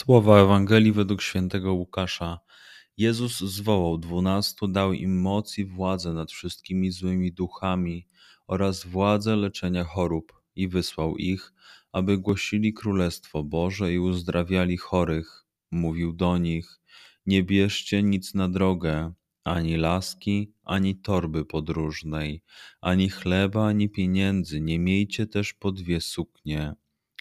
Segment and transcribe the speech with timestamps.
[0.00, 2.38] Słowa Ewangelii według świętego Łukasza.
[2.96, 8.06] Jezus zwołał dwunastu, dał im moc i władzę nad wszystkimi złymi duchami
[8.46, 11.52] oraz władzę leczenia chorób i wysłał ich,
[11.92, 15.46] aby głosili Królestwo Boże i uzdrawiali chorych.
[15.70, 16.80] Mówił do nich:
[17.26, 19.12] Nie bierzcie nic na drogę,
[19.44, 22.42] ani laski, ani torby podróżnej,
[22.80, 26.74] ani chleba, ani pieniędzy, nie miejcie też po dwie suknie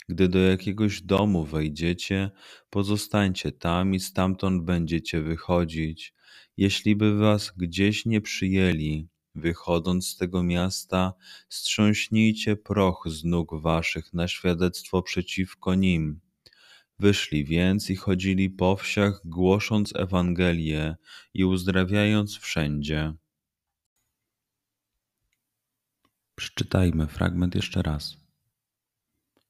[0.10, 2.32] gdy do jakiegoś domu wejdziecie,
[2.70, 6.14] pozostańcie tam i stamtąd będziecie wychodzić.
[6.58, 11.14] Jeśli by was gdzieś nie przyjęli, wychodząc z tego miasta,
[11.50, 16.20] strząśnijcie proch z nóg waszych na świadectwo przeciwko nim.
[17.00, 20.96] Wyszli więc i chodzili po wsiach, głosząc Ewangelię
[21.34, 23.14] i uzdrawiając wszędzie.
[26.36, 28.29] Przeczytajmy fragment jeszcze raz.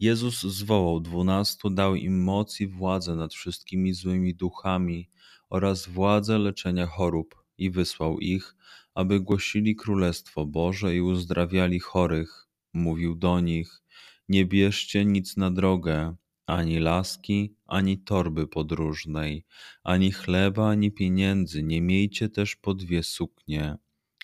[0.00, 5.10] Jezus zwołał dwunastu, dał im moc i władzę nad wszystkimi złymi duchami
[5.50, 8.56] oraz władzę leczenia chorób i wysłał ich,
[8.94, 12.48] aby głosili Królestwo Boże i uzdrawiali chorych.
[12.72, 13.82] Mówił do nich:
[14.28, 16.16] Nie bierzcie nic na drogę,
[16.46, 19.44] ani laski, ani torby podróżnej,
[19.84, 23.78] ani chleba, ani pieniędzy, nie miejcie też po dwie suknie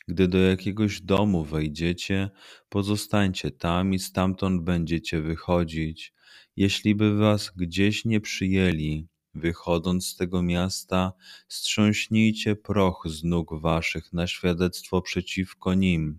[0.08, 2.30] gdy do jakiegoś domu wejdziecie,
[2.68, 6.14] pozostańcie tam i stamtąd będziecie wychodzić.
[6.56, 11.12] Jeśli by was gdzieś nie przyjęli, wychodząc z tego miasta,
[11.48, 16.18] strząśnijcie proch z nóg waszych na świadectwo przeciwko nim.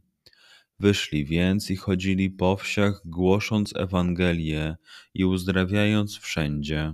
[0.79, 4.75] Wyszli więc i chodzili po wsiach, głosząc Ewangelię
[5.13, 6.93] i uzdrawiając wszędzie.